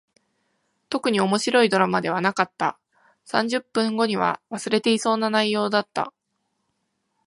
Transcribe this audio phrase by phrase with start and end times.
[0.89, 2.79] 特に面白いドラマではなかった。
[3.23, 6.11] 三十分後には忘れていそうな内容だった。